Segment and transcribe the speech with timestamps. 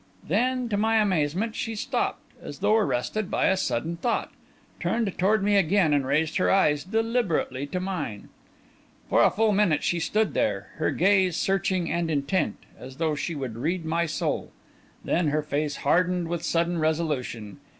[0.27, 4.31] Then, to my amazement, she stopped, as though arrested by a sudden thought,
[4.79, 8.29] turned toward me again, and raised her eyes deliberately to mine.
[9.11, 13.35] For fully a minute she stood there, her gaze searching and intent, as though she
[13.35, 14.51] would read my soul;
[15.05, 17.59] then her face hardened with sudden resolution.